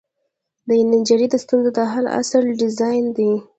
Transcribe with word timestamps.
د 0.67 0.69
انجنیری 0.83 1.27
د 1.29 1.35
ستونزو 1.43 1.69
د 1.77 1.79
حل 1.91 2.05
اصل 2.19 2.43
ډیزاین 2.61 3.05
دی. 3.17 3.31